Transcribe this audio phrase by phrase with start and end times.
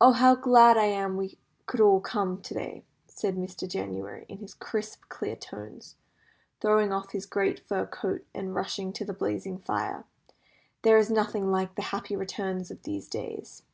[0.00, 3.68] "Oh, how glad I am we could all come to day!" said Mr.
[3.68, 5.96] January, in his crisp, clear tones,
[6.60, 10.04] throwing off his great fur coat, and rushing to the blazing fire.
[10.82, 13.64] "There is nothing like the happy returns of these days."